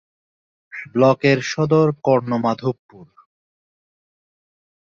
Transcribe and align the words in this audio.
ব্লকের 0.93 1.39
সদর 1.43 1.87
কর্ণমাধবপুর। 2.03 3.05